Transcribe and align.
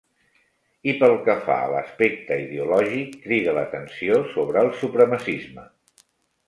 I 0.91 0.95
pel 1.03 1.11
que 1.27 1.35
fa 1.49 1.57
a 1.65 1.67
l’aspecte 1.73 2.39
ideològic, 2.47 3.15
cride 3.27 3.55
l'atenció 3.59 4.19
sobre 4.35 4.65
el 4.67 4.75
supremacisme. 4.83 5.71